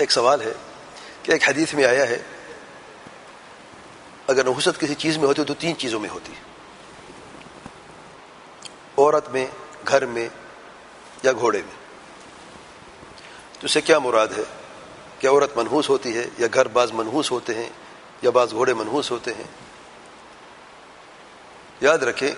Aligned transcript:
ایک 0.00 0.12
سوال 0.12 0.40
ہے 0.40 0.52
کہ 1.22 1.32
ایک 1.32 1.48
حدیث 1.48 1.74
میں 1.74 1.84
آیا 1.84 2.08
ہے، 2.08 2.22
اگر 4.26 4.44
نحوست 4.44 4.80
کسی 4.80 4.94
چیز 4.94 5.18
میں 5.18 5.26
ہوتی 5.26 5.44
تو 5.44 5.54
تین 5.54 5.78
چیزوں 5.78 6.00
میں 6.00 6.08
ہوتی۔ 6.08 6.32
عورت 8.98 9.28
میں، 9.28 9.46
گھر 9.88 10.06
میں 10.06 10.28
یا 11.22 11.32
گھوڑے 11.32 11.58
میں۔ 11.58 11.74
تو 13.60 13.64
اسے 13.64 13.80
کیا 13.80 13.98
مراد 13.98 14.28
ہے 14.36 14.42
کہ 15.18 15.26
عورت 15.26 15.56
منحوس 15.56 15.88
ہوتی 15.88 16.16
ہے 16.16 16.26
یا 16.38 16.46
گھر 16.54 16.68
بعض 16.68 16.92
منحوس 16.92 17.30
ہوتے 17.30 17.54
ہیں 17.54 17.68
یا 18.22 18.30
بعض 18.30 18.52
گھوڑے 18.52 18.74
منحوس 18.74 19.10
ہوتے 19.10 19.34
ہیں؟ 19.34 19.44
یاد 21.80 21.98
رکھیں، 21.98 22.30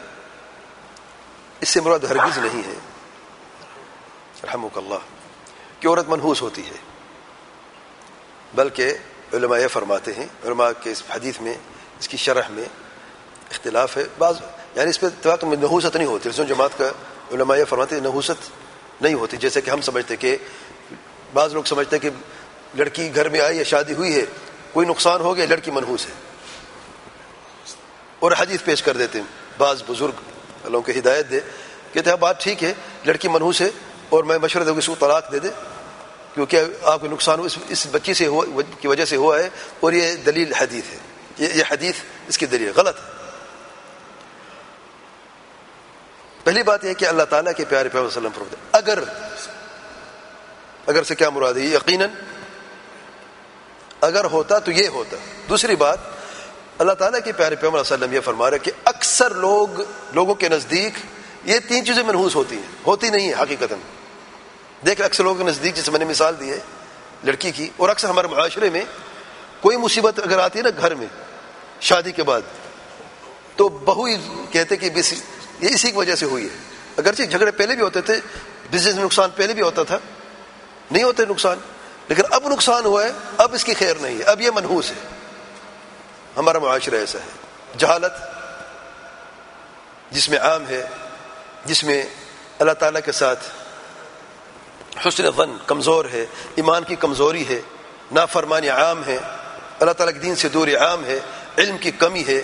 اس 1.61 1.69
سے 1.69 1.81
مراد 1.81 1.99
ہرگز 1.99 2.39
نہیں 2.39 2.63
ہے، 2.69 2.79
رحمک 4.43 4.79
اللہ، 4.79 5.03
کہ 5.81 5.89
عورت 5.89 6.09
منحوس 6.09 6.43
ہوتی 6.43 6.67
ہے۔ 6.67 6.92
بلکہ 8.55 8.93
علماء 9.33 9.59
یہ 9.59 9.69
فرماتے 9.69 10.13
ہیں، 10.13 10.27
علماء 10.45 10.71
کے 10.83 10.93
اس 10.93 11.03
حدیث 11.11 11.41
میں، 11.41 11.55
اس 12.01 12.09
کی 12.09 12.17
شرح 12.17 12.49
میں 12.51 12.65
اختلاف 13.51 13.97
ہے۔ 13.97 14.05
بعض 14.19 14.35
یعنی 14.75 14.91
اس 14.91 15.01
پہ 15.01 15.07
اتفاق 15.07 15.45
میں 15.45 15.57
نحوست 15.57 15.97
نہیں 15.97 16.07
ہوتی 16.07 16.31
رسم 16.31 16.43
جماعت 16.43 16.79
کا 16.79 16.89
علماء 17.33 17.57
یہ 17.57 17.65
فرماتے 17.65 17.95
ہیں 17.95 18.03
نحوست 18.03 18.51
نہیں 19.03 19.15
ہوتی، 19.15 19.37
جیسے 19.37 19.61
کہ 19.61 19.71
ہم 19.71 19.81
سمجھتے 19.81 20.17
کہ 20.17 20.37
بعض 21.33 21.55
لوگ 21.55 21.65
سمجھتے 21.65 21.99
کہ 21.99 22.11
لڑکی 22.75 23.15
گھر 23.15 23.29
میں 23.29 23.41
آئی 23.41 23.59
یا 23.59 23.63
شادی 23.63 23.95
ہوئی 23.95 24.17
ہے، 24.17 24.25
کوئی 24.73 24.87
نقصان 24.87 25.21
ہو 25.21 25.37
گیا، 25.37 25.47
لڑکی 25.49 25.71
منحوس 25.71 26.07
ہے۔ 26.07 26.13
اور 28.19 28.33
حدیث 28.39 28.65
پیش 28.65 28.83
کر 28.83 28.97
دیتے 28.97 29.19
ہیں، 29.19 29.27
بعض 29.59 29.83
بزرگ 29.89 30.21
لوگوں 30.65 30.93
کو 30.93 30.99
ہدایت 30.99 31.31
دے، 31.31 31.41
کہتے 31.41 32.01
ہیں 32.01 32.11
ہاں، 32.11 32.17
بات 32.17 32.43
ٹھیک 32.43 32.65
ہے، 32.65 32.75
لڑکی 33.05 33.29
منحوس 33.29 33.61
ہے 33.61 33.71
اور 34.09 34.25
میں 34.25 34.39
مشورہ 34.39 34.65
دوں 34.65 34.75
کہ 34.75 34.79
اس 34.79 34.87
کو 34.87 34.95
طلاق 35.01 35.33
دے 35.33 35.39
دے۔ 35.39 35.49
کیونکہ 36.35 36.63
آپ 36.83 37.01
کو 37.01 37.07
نقصان 37.07 37.41
اس 37.69 37.87
بچی 37.91 38.15
سے 38.15 38.27
ہوا، 38.27 38.63
کی 38.81 38.89
وجہ 38.89 39.05
سے 39.05 39.17
ہوا 39.17 39.39
ہے 39.39 39.49
اور 39.81 39.93
یہ 39.93 40.17
دلیل 40.17 40.55
حدیث 40.55 40.85
ہے۔ 40.93 40.99
یہ 41.39 41.65
حدیث 41.71 41.95
اس 42.29 42.39
کی 42.39 42.47
دلیل 42.47 42.73
غلط 42.77 42.97
ہے۔ 42.97 43.13
پہلی 46.45 46.63
بات 46.63 46.85
یہ 46.85 46.95
کہ 46.95 47.05
اللہ 47.05 47.23
تعالیٰ 47.23 47.53
کے 47.57 47.65
پیارے 47.65 47.89
پیار 47.89 48.05
وسلم 48.05 48.29
فرمتے 48.35 48.57
اگر 48.73 48.99
اگر 50.87 51.03
سے 51.03 51.15
کیا 51.15 51.31
مراد 51.31 51.55
ہے؟ 51.55 51.61
یقیناً 51.61 52.09
اگر 54.01 54.25
ہوتا 54.25 54.59
تو 54.59 54.71
یہ 54.71 54.89
ہوتا۔ 54.89 55.17
دوسری 55.49 55.77
بات، 55.77 55.99
اللہ 56.79 56.93
تعالیٰ 56.93 57.21
کے 57.25 57.33
پیارے 57.33 57.57
پیغمبر 57.57 57.81
وسلم 57.81 58.13
یہ 58.13 58.21
فرما 58.21 58.51
رہے 58.51 58.59
کہ 58.59 58.73
اکثر 58.85 59.35
لوگ، 59.35 59.69
لوگوں 60.13 60.35
کے 60.35 60.49
نزدیک 60.49 60.93
یہ 61.45 61.59
تین 61.69 61.85
چیزیں 61.85 62.03
منحوس 62.03 62.35
ہوتی 62.35 62.57
ہیں۔ 62.57 62.69
ہوتی 62.87 63.11
نہیں 63.11 63.29
ہے 63.29 63.35
حقیقت 63.43 63.73
دیکھ 64.87 65.01
اکثر 65.01 65.25
لوگوں 65.25 65.39
کے 65.39 65.45
نزدیک 65.45 65.75
جسے 65.75 65.91
میں 65.91 65.99
نے 65.99 66.05
مثال 66.05 66.39
دی 66.41 66.51
ہے 66.51 66.59
لڑکی 67.25 67.51
کی، 67.51 67.69
اور 67.77 67.89
اکثر 67.89 68.09
ہمارے 68.09 68.29
معاشرے 68.29 68.71
میں 68.71 68.85
کوئی 69.61 69.77
مصیبت 69.77 70.19
اگر 70.19 70.39
آتی 70.39 70.59
ہے 70.59 70.63
نا 70.65 70.71
گھر 70.79 70.95
میں 70.95 71.07
شادی 71.81 72.13
کے 72.13 72.23
بعد، 72.23 72.43
تو 73.57 73.69
بہو 73.69 74.05
ہی 74.05 74.17
کہتے 74.51 74.77
کہ 74.77 74.87
یہ 74.87 75.69
اسی 75.69 75.91
کی 75.91 75.97
وجہ 75.97 76.15
سے 76.15 76.27
ہوئی 76.27 76.45
ہے۔ 76.45 76.57
اگرچہ 76.97 77.23
جھگڑے 77.23 77.51
پہلے 77.51 77.75
بھی 77.75 77.83
ہوتے 77.83 78.01
تھے 78.01 78.21
بزنس 78.73 78.95
میں 78.95 79.05
نقصان 79.05 79.31
پہلے 79.37 79.55
بھی 79.55 79.63
ہوتا 79.63 79.83
تھا، 79.83 79.99
نہیں 80.91 81.03
ہوتے 81.03 81.25
نقصان، 81.29 81.59
لیکن 82.09 82.23
اب 82.31 82.49
نقصان 82.49 82.85
ہوا 82.85 83.05
ہے، 83.05 83.11
اب 83.37 83.55
اس 83.55 83.65
کی 83.65 83.75
خیر 83.75 83.97
نہیں 84.01 84.19
ہے، 84.19 84.23
اب 84.25 84.41
یہ 84.41 84.51
منحوس 84.55 84.91
ہے۔ 84.91 85.01
ہمارا 86.37 86.59
معاشرہ 86.59 86.97
ایسا 86.97 87.19
ہے۔ 87.19 87.79
جہالت 87.79 88.15
جس 90.11 90.29
میں 90.29 90.39
عام 90.39 90.67
ہے، 90.69 90.83
جس 91.67 91.85
میں 91.85 92.03
اللہ 92.59 92.73
تعالیٰ 92.73 93.01
کے 93.05 93.13
ساتھ 93.13 93.45
حسن 95.09 95.25
ون 95.37 95.57
کمزور 95.67 96.05
ہے، 96.13 96.27
ایمان 96.55 96.85
کی 96.85 96.97
کمزوری 96.97 97.49
ہے، 97.49 97.61
نافرمانی 98.13 98.69
عام 98.69 99.05
ہے، 99.05 99.19
اللہ 99.81 99.93
تعالیٰ 99.93 100.15
کے 100.15 100.21
دین 100.21 100.35
سے 100.35 100.49
دوری 100.49 100.75
عام 100.75 101.05
ہے، 101.05 101.21
علم 101.59 101.79
کی 101.79 101.91
کمی 101.91 102.25
ہے۔ 102.29 102.43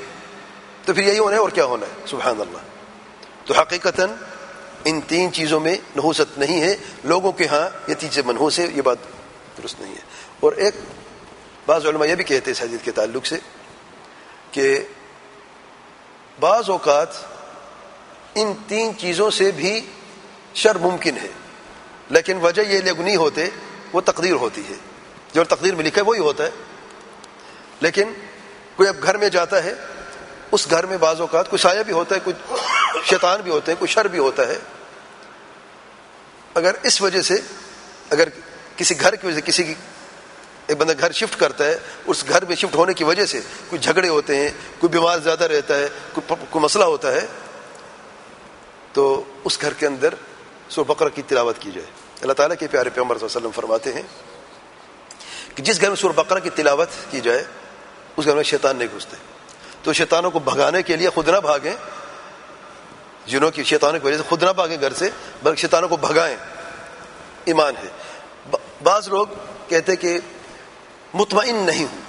تو 0.84 0.94
پھر 0.94 1.02
یہی 1.02 1.18
ہونا 1.18 1.36
ہے 1.36 1.40
اور 1.40 1.48
کیا 1.48 1.64
ہونا 1.64 1.86
ہے؟ 1.86 2.06
سبحان 2.06 2.40
اللہ۔ 2.40 2.58
تو 3.44 3.54
حقیقت 3.54 4.00
ان 4.84 5.00
تین 5.00 5.32
چیزوں 5.32 5.60
میں 5.60 5.76
نحوست 5.96 6.38
نہیں 6.38 6.60
ہے۔ 6.60 6.76
لوگوں 7.04 7.32
کے 7.32 7.46
ہاں 7.46 7.90
یہ 7.90 7.94
چیزیں 7.94 8.22
منحوس 8.26 8.58
ہے، 8.58 8.66
یہ 8.74 8.82
بات 8.82 8.96
درست 9.62 9.80
نہیں 9.80 9.94
ہے۔ 9.94 10.00
اور 10.40 10.52
ایک 10.52 10.74
بعض 11.66 11.86
علماء 11.86 12.06
یہ 12.06 12.14
بھی 12.14 12.24
کہتے 12.24 12.50
ہیں 12.50 12.58
اس 12.58 12.62
حدیث 12.62 12.80
کے 12.82 12.90
تعلق 12.90 13.26
سے 13.26 13.36
کہ 14.50 14.80
بعض 16.40 16.70
اوقات 16.70 17.08
ان 18.34 18.52
تین 18.68 18.98
چیزوں 18.98 19.30
سے 19.30 19.50
بھی 19.50 19.90
شر 20.54 20.78
ممکن 20.78 21.16
ہے۔ 21.16 21.28
لیکن 22.10 22.36
وجہ 22.36 22.62
یہ 22.62 22.80
لوگ 22.80 23.00
نہیں 23.00 23.16
ہوتے، 23.16 23.48
وہ 23.92 24.00
تقدیر 24.00 24.32
ہوتی 24.32 24.62
ہے۔ 24.68 24.74
جو 25.34 25.44
تقدیر 25.44 25.74
میں 25.74 25.84
لکھا 25.84 26.00
ہے 26.00 26.06
وہی 26.06 26.18
ہوتا 26.18 26.44
ہے۔ 26.44 26.50
لیکن 27.80 28.12
کوئی 28.76 28.88
اب 28.88 28.96
گھر 29.02 29.16
میں 29.16 29.28
جاتا 29.28 29.64
ہے، 29.64 29.74
اس 30.52 30.70
گھر 30.70 30.86
میں 30.86 30.96
بعض 30.96 31.20
اوقات 31.20 31.50
کوئی 31.50 31.58
سایہ 31.58 31.82
بھی 31.82 31.92
ہوتا 31.92 32.14
ہے، 32.14 32.20
کوئی 32.20 32.56
شیطان 33.04 33.40
بھی 33.40 33.50
ہوتے 33.50 33.72
ہیں، 33.72 33.78
کوئی 33.78 33.88
شر 33.88 34.08
بھی 34.08 34.18
ہوتا 34.18 34.48
ہے۔ 34.48 34.58
اگر 36.54 36.74
اس 36.82 37.02
وجہ 37.02 37.20
سے 37.20 37.34
اگر 38.10 38.28
کسی 38.76 39.00
گھر 39.00 39.14
کی 39.14 39.26
وجہ 39.26 39.34
سے، 39.34 39.40
کسی 39.40 39.64
کی 39.64 39.74
ایک 40.66 40.76
بندہ 40.76 40.92
گھر 41.00 41.12
شفٹ 41.12 41.40
کرتا 41.40 41.64
ہے، 41.64 41.78
اس 42.06 42.24
گھر 42.28 42.44
میں 42.44 42.56
شفٹ 42.56 42.74
ہونے 42.74 42.94
کی 42.94 43.04
وجہ 43.04 43.26
سے 43.26 43.40
کوئی 43.68 43.82
جھگڑے 43.82 44.08
ہوتے 44.08 44.36
ہیں، 44.36 44.48
کوئی 44.78 44.90
بیمار 44.90 45.18
زیادہ 45.18 45.44
رہتا 45.44 45.78
ہے، 45.78 45.88
کوئی 46.12 46.34
کوئی 46.50 46.64
مسئلہ 46.64 46.84
ہوتا 46.84 47.12
ہے، 47.12 47.26
تو 48.92 49.24
اس 49.44 49.60
گھر 49.60 49.72
کے 49.72 49.86
اندر 49.86 50.14
سور 50.68 50.84
بقرہ 50.84 51.08
کی 51.08 51.22
تلاوت 51.22 51.56
کی 51.58 51.70
جائے۔ 51.74 51.97
اللہ 52.20 52.32
تعالیٰ 52.32 52.56
کے 52.56 52.66
پیارے 52.66 52.90
پیغمبر 52.90 53.18
صلی 53.18 53.26
اللہ 53.26 53.38
علیہ 53.38 53.48
وسلم 53.48 53.60
فرماتے 53.60 53.92
ہیں 53.92 54.02
کہ 55.54 55.62
جس 55.62 55.80
گھر 55.80 55.88
میں 55.88 55.96
سور 55.96 56.10
بقرہ 56.10 56.38
کی 56.38 56.50
تلاوت 56.50 56.88
کی 57.10 57.20
جائے، 57.20 57.44
اس 58.16 58.26
گھر 58.26 58.34
میں 58.34 58.42
شیطان 58.42 58.76
نہیں 58.76 58.88
گھستے۔ 58.94 59.16
تو 59.82 59.92
شیطانوں 59.92 60.30
کو 60.30 60.38
بھگانے 60.38 60.82
کے 60.82 60.96
لیے 60.96 61.08
خود 61.08 61.28
نہ 61.28 61.36
بھاگیں، 61.36 61.74
جنہوں 63.26 63.50
کی 63.50 63.64
شیطانوں 63.64 64.00
کی 64.00 64.06
وجہ 64.06 64.16
سے 64.16 64.22
خود 64.28 64.42
نہ 64.42 64.50
بھاگیں 64.50 64.80
گھر 64.80 64.92
سے، 64.92 65.10
بلکہ 65.42 65.60
شیطانوں 65.60 65.88
کو 65.88 65.96
بھگائیں۔ 65.96 66.36
ایمان 67.44 67.74
ہے۔ 67.76 67.88
بعض 68.82 69.08
لوگ 69.08 69.26
کہتے 69.68 69.96
کہ 69.96 70.18
مطمئن 71.14 71.56
نہیں 71.56 71.84
ہوں۔ 71.84 72.00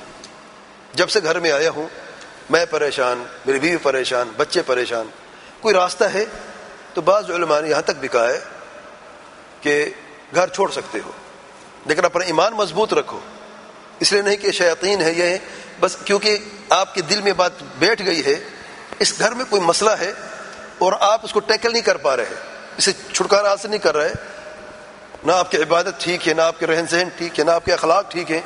جب 0.93 1.09
سے 1.09 1.19
گھر 1.23 1.39
میں 1.39 1.51
آیا 1.51 1.69
ہوں، 1.69 1.87
میں 2.49 2.65
پریشان، 2.69 3.23
میری 3.45 3.59
بیوی 3.59 3.77
پریشان، 3.77 4.29
بچے 4.37 4.61
پریشان، 4.61 5.07
کوئی 5.59 5.75
راستہ 5.75 6.03
ہے؟ 6.03 6.25
تو 6.93 7.01
بعض 7.01 7.31
علماء 7.31 7.61
نے 7.61 7.69
یہاں 7.69 7.81
تک 7.81 7.99
بھی 7.99 8.07
کہا 8.07 8.27
ہے 8.27 8.39
کہ 9.61 9.85
گھر 10.35 10.47
چھوڑ 10.47 10.71
سکتے 10.71 10.99
ہو۔ 11.05 11.11
لیکن 11.85 12.05
اپنا 12.05 12.25
ایمان 12.25 12.53
مضبوط 12.53 12.93
رکھو۔ 12.93 13.19
اس 13.99 14.11
لیے 14.11 14.21
نہیں 14.21 14.35
کہ 14.35 14.51
شیاطین 14.51 15.01
ہے 15.01 15.11
یہ، 15.11 15.37
بس 15.79 15.97
کیونکہ 16.05 16.37
آپ 16.69 16.95
کے 16.95 17.01
دل 17.01 17.21
میں 17.21 17.33
بات 17.33 17.51
بیٹھ 17.79 18.01
گئی 18.05 18.25
ہے، 18.25 18.35
اس 18.99 19.19
گھر 19.19 19.31
میں 19.31 19.45
کوئی 19.49 19.61
مسئلہ 19.61 19.89
ہے 19.99 20.11
اور 20.77 20.93
آپ 20.99 21.21
اس 21.23 21.33
کو 21.33 21.39
ٹیکل 21.39 21.71
نہیں 21.71 21.81
کر 21.81 21.97
پا 21.97 22.17
رہے 22.17 22.25
اسے 22.77 22.91
چھٹکارا 23.13 23.49
حاصل 23.49 23.69
نہیں 23.69 23.79
کر 23.79 23.97
رہے۔ 23.97 24.13
نہ 25.23 25.31
آپ 25.31 25.51
کی 25.51 25.57
عبادت 25.57 25.99
ٹھیک 25.99 26.27
ہے، 26.27 26.33
نہ 26.33 26.41
آپ 26.41 26.59
کے 26.59 26.67
رہن 26.67 26.87
سہن 26.87 27.07
ٹھیک 27.17 27.39
ہے، 27.39 27.43
نہ 27.43 27.51
آپ 27.51 27.65
کے 27.65 27.73
اخلاق 27.73 28.11
ٹھیک 28.11 28.31
ہے 28.31 28.41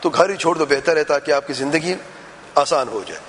تو 0.00 0.10
گھر 0.10 0.30
ہی 0.30 0.36
چھوڑ 0.36 0.56
دو 0.56 0.66
بہتر 0.66 0.96
ہے 0.96 1.04
تاکہ 1.04 1.32
آپ 1.32 1.46
کی 1.46 1.52
زندگی 1.52 1.94
آسان 2.54 2.88
ہو 2.88 3.02
جائے۔ 3.06 3.20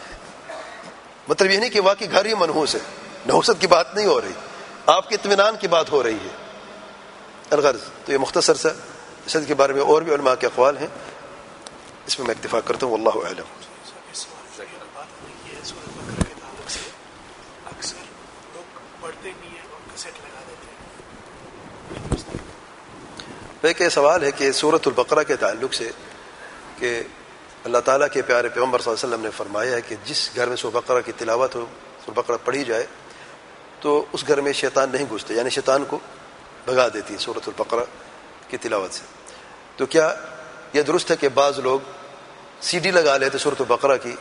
مطلب 1.28 1.52
یہ 1.52 1.58
نہیں 1.58 1.70
کہ 1.70 1.82
واقعی 1.82 2.12
گھر 2.12 2.26
ہی 2.26 2.34
منحوس 2.34 2.76
ہے، 2.76 2.80
نحوست 3.28 3.62
کی 3.62 3.68
بات 3.68 3.96
نہیں 3.96 4.06
ہو 4.06 4.22
رہی، 4.22 4.32
آپ 4.86 5.10
کے 5.10 5.16
اطمینان 5.16 5.56
کی 5.56 5.68
بات 5.68 5.92
ہو 5.92 6.04
رہی 6.04 6.16
ہے۔ 6.16 6.51
الغرض۔ 7.52 7.80
تو 8.06 8.12
یہ 8.12 8.18
مختصر 8.18 8.54
سا 8.54 8.70
اسد 9.26 9.48
کے 9.48 9.54
بارے 9.54 9.74
میں 9.74 9.82
اور 9.82 10.02
بھی 10.02 10.14
علماء 10.14 10.36
کے 10.40 10.48
اقوال 10.48 10.78
ہیں۔ 10.78 10.88
اس 12.08 12.20
میں 12.20 12.28
میں 12.28 12.36
اتفاق 12.40 12.68
کرتا 12.68 12.86
ہوں 12.86 12.94
اللہ 12.94 13.28
علم 13.28 13.46
ایک 23.62 23.82
یہ 23.82 23.90
سوال 23.90 24.24
ہے 24.24 24.32
کہ 24.32 24.52
صورت 24.52 24.88
البقرہ 24.88 25.24
کے 25.24 25.36
تعلق 25.36 25.74
سے 25.74 25.90
کہ 26.78 27.02
اللہ 27.64 27.78
تعالیٰ 27.86 28.08
کے 28.14 28.22
پیارے 28.22 28.50
پیغمبر 28.50 28.80
صلی 28.80 28.92
اللہ 28.92 29.06
علیہ 29.06 29.14
وسلم 29.14 29.26
نے 29.26 29.32
فرمایا 29.38 29.76
ہے 29.76 29.82
کہ 29.82 29.96
جس 30.06 30.30
گھر 30.36 30.48
میں 30.48 30.56
سو 30.56 30.70
بقرہ 30.70 31.02
کی 31.06 31.12
تلاوت 31.18 31.56
ہو 31.56 31.66
سو 32.06 32.12
بقرہ 32.12 32.38
پڑھی 32.46 32.64
جائے، 32.64 32.86
تو 33.80 34.06
اس 34.14 34.28
گھر 34.28 34.42
میں 34.42 34.54
شیطان 34.54 34.90
نہیں 34.92 35.06
گھستے 35.12 35.34
یعنی 35.34 35.50
شیطان 35.50 35.86
کو 35.86 36.00
بھگا 36.66 36.88
دیتی 36.88 37.14
ہے 37.14 37.20
صورت 37.20 37.48
البقرہ 37.48 37.84
کی 38.48 38.58
تلاوت 38.58 38.94
سے۔ 38.94 39.02
تو 39.78 39.86
کیا 39.86 40.16
یہ 40.74 40.82
درست 40.82 41.12
ہے 41.12 41.16
کہ 41.16 41.30
بعض 41.30 41.60
لوگ 41.60 41.80
سی 42.62 42.80
ڈی 42.80 42.92
لگا 42.92 43.18
لیتے 43.18 43.38
صورت 43.38 43.62
البقرہ 43.62 43.98
کی 43.98 44.16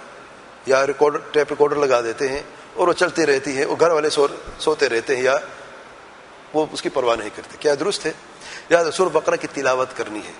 یا 0.66 0.86
ریکارڈر 0.86 1.18
ٹیپ 1.30 1.46
ریکارڈر 1.50 1.76
لگا 1.76 2.00
دیتے 2.00 2.28
ہیں 2.28 2.42
اور 2.74 2.88
وہ 2.88 2.92
چلتی 2.92 3.26
رہتی 3.26 3.56
ہے، 3.56 3.64
وہ 3.64 3.76
گھر 3.80 3.90
والے 3.90 4.10
سو، 4.10 4.26
سوتے 4.58 4.88
رہتے 4.88 5.16
ہیں 5.16 5.22
یا 5.22 5.36
وہ 6.54 6.66
اس 6.72 6.82
کی 6.82 6.88
پرواہ 6.88 7.16
نہیں 7.16 7.30
کرتے۔ 7.36 7.56
کیا 7.60 7.74
درست 7.80 8.06
ہے؟ 8.06 8.12
یا 8.68 8.90
سور 8.90 9.06
بقرہ 9.06 9.36
کی 9.36 9.46
تلاوت 9.46 9.88
کرنی 9.96 10.20
ہے۔ 10.26 10.32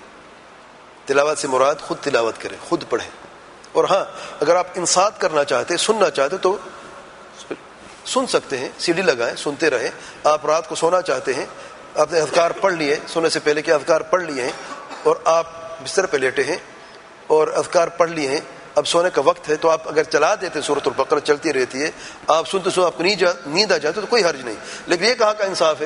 تلاوت 1.05 1.37
سے 1.37 1.47
مراد 1.47 1.75
خود 1.81 1.97
تلاوت 2.01 2.35
کریں، 2.39 2.57
خود 2.69 2.83
پڑھیں۔ 2.89 3.09
اور 3.71 3.83
ہاں 3.83 4.05
اگر 4.41 4.55
آپ 4.55 4.67
انسات 4.75 5.21
کرنا 5.21 5.43
چاہتے، 5.43 5.77
سننا 5.77 6.09
چاہتے 6.09 6.37
تو 6.37 6.57
سن 8.05 8.27
سکتے 8.27 8.57
ہیں 8.57 8.69
سی 8.79 8.91
ڈی 8.91 9.01
لگائیں، 9.01 9.35
سنتے 9.35 9.69
رہیں۔ 9.69 9.89
آپ 10.23 10.45
رات 10.45 10.69
کو 10.69 10.75
سونا 10.75 11.01
چاہتے 11.01 11.33
ہیں 11.33 11.45
آپ 11.95 12.11
نے 12.11 12.19
اذکار 12.19 12.51
پڑھ 12.51 12.73
لیے 12.73 12.95
سونے 13.07 13.29
سے 13.29 13.39
پہلے 13.39 13.61
کے 13.61 13.73
اذکار 13.73 14.01
پڑھ 14.01 14.23
لیے 14.23 14.43
ہیں 14.43 14.51
اور 15.03 15.15
آپ 15.25 15.47
بستر 15.83 16.05
پہ 16.05 16.17
لیٹے 16.17 16.43
ہیں 16.43 16.57
اور 17.27 17.47
اذکار 17.47 17.87
پڑھ 17.87 18.09
لیے 18.09 18.27
ہیں۔ 18.27 18.39
اب 18.75 18.87
سونے 18.87 19.09
کا 19.13 19.21
وقت 19.21 19.49
ہے 19.49 19.55
تو 19.55 19.69
آپ 19.69 19.87
اگر 19.87 20.03
چلا 20.03 20.35
دیتے 20.41 20.61
صورت 20.61 20.87
البقرہ، 20.87 21.19
چلتی 21.19 21.53
رہتی 21.53 21.83
ہے، 21.83 21.91
آپ 22.27 22.49
سنتے 22.49 22.69
سو 22.69 22.85
آپ 22.85 22.97
کو 22.97 23.03
نیند 23.03 23.71
آ 23.71 23.77
جاتے 23.77 24.01
تو 24.01 24.07
کوئی 24.07 24.23
حرج 24.23 24.41
نہیں۔ 24.41 24.55
لیکن 24.87 25.05
یہ 25.05 25.13
کہاں 25.13 25.33
کا 25.37 25.43
انصاف 25.43 25.81
ہے 25.81 25.85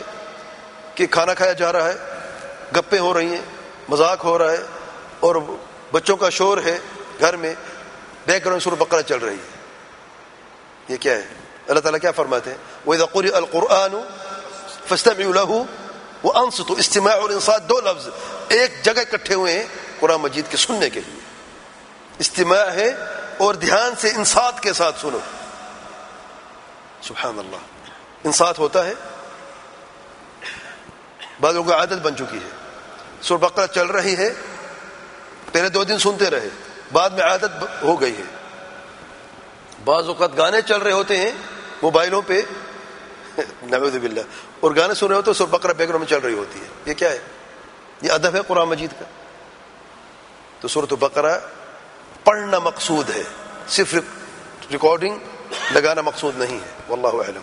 کہ 0.95 1.07
کھانا 1.07 1.33
کھایا 1.33 1.53
جا 1.53 1.71
رہا 1.71 1.87
ہے 1.87 1.93
گپے 2.75 2.99
ہو 2.99 3.13
رہی 3.13 3.27
ہیں، 3.27 3.41
مذاق 3.89 4.25
ہو 4.25 4.37
رہا 4.37 4.51
ہے 4.51 4.61
اور 5.19 5.35
بچوں 5.91 6.17
کا 6.17 6.29
شور 6.29 6.57
ہے 6.65 6.77
گھر 7.19 7.35
میں، 7.35 7.53
بیک 8.25 8.45
گراؤنڈ 8.45 8.63
سور 8.63 8.73
بقرہ 8.73 9.01
چل 9.01 9.17
رہی 9.17 9.33
ہے۔ 9.33 9.55
یہ 10.89 10.97
کیا 10.97 11.13
ہے؟ 11.13 11.23
اللہ 11.67 11.79
تعالیٰ 11.79 11.99
کیا 11.99 12.11
فرماتے 12.11 12.49
ہیں؟ 12.49 12.57
وہ 12.85 12.95
ذکر 12.95 13.33
القرآن 13.33 13.95
فسطم 14.87 15.31
وہ 16.23 16.33
انس 16.35 16.61
تو 16.67 16.73
اجتماع 16.73 17.13
اور 17.13 17.29
انسان 17.29 17.59
دو 17.69 17.81
لفظ، 17.81 18.09
ایک 18.47 18.83
جگہ 18.83 18.99
اکٹھے 18.99 19.35
ہوئے 19.35 19.53
ہیں 19.53 19.63
قرآن 19.99 20.19
مجید 20.19 20.45
کے 20.49 20.57
سننے 20.57 20.89
کے 20.89 20.99
لیے۔ 20.99 21.19
اجتماع 22.19 22.65
ہے 22.65 22.91
اور 23.37 23.55
دھیان 23.55 23.95
سے 23.97 24.09
انسات 24.09 24.59
کے 24.59 24.73
ساتھ 24.73 24.99
سنو۔ 24.99 25.19
سبحان 27.01 27.39
اللہ۔ 27.39 27.55
انسات 28.23 28.59
ہوتا 28.59 28.85
ہے۔ 28.85 28.93
بعض 31.41 31.53
لوگوں 31.53 31.69
کی 31.69 31.79
عادت 31.79 31.99
بن 32.01 32.15
چکی 32.15 32.37
ہے۔ 32.37 32.49
سر 33.21 33.35
بقرہ 33.35 33.67
چل 33.67 33.87
رہی 33.87 34.17
ہے۔ 34.17 34.33
پہلے 35.51 35.69
دو 35.69 35.83
دن 35.83 35.99
سنتے 35.99 36.29
رہے۔ 36.29 36.49
بعد 36.91 37.09
میں 37.09 37.23
عادت 37.23 37.83
ہو 37.83 38.01
گئی 38.01 38.17
ہے۔ 38.17 38.23
بعض 39.83 40.07
اوقات 40.07 40.37
گانے 40.37 40.61
چل 40.61 40.81
رہے 40.81 40.91
ہوتے 40.91 41.17
ہیں 41.17 41.31
موبائلوں 41.81 42.21
پہ۔ 42.27 42.41
نوید 43.63 44.01
باللہ۔ 44.01 44.21
اور 44.59 44.71
گانے 44.75 44.93
سن 44.93 45.07
رہے 45.07 45.15
ہو 45.15 45.21
تو 45.21 45.33
سر 45.33 45.45
بقرہ 45.45 45.73
بیک 45.73 45.89
میں 45.89 46.05
چل 46.05 46.17
رہی 46.17 46.33
ہوتی 46.33 46.59
ہے۔ 46.59 46.65
یہ 46.85 46.93
کیا 46.93 47.11
ہے؟ 47.11 47.19
یہ 48.01 48.11
ادب 48.11 48.35
ہے 48.35 48.39
قرآن 48.47 48.67
مجید 48.67 48.91
کا۔ 48.99 49.05
تو 50.59 50.67
صورت 50.67 50.93
بقرہ 50.93 51.39
پڑھنا 52.23 52.59
مقصود 52.59 53.09
ہے۔ 53.09 53.23
صرف 53.67 53.95
ریکارڈنگ 54.71 55.17
لگانا 55.71 56.01
مقصود 56.01 56.39
نہیں 56.39 56.59
ہے۔ 56.59 56.71
واللہ 56.89 57.07
علم 57.07 57.41